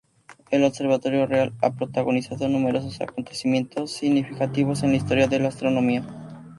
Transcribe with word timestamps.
El 0.49 0.63
Observatorio 0.63 1.27
Real 1.27 1.53
ha 1.61 1.75
protagonizado 1.75 2.49
numerosos 2.49 2.99
acontecimientos 3.01 3.91
significativos 3.91 4.81
en 4.81 4.89
la 4.89 4.97
historia 4.97 5.27
de 5.27 5.37
la 5.37 5.49
astronomía. 5.49 6.03